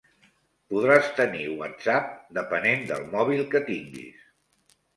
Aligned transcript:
Podràs 0.71 1.09
tenir 1.19 1.43
WhatsApp 1.59 2.09
depenent 2.39 2.89
del 2.93 3.07
mòbil 3.15 3.47
que 3.55 3.65
tinguis 3.71 4.27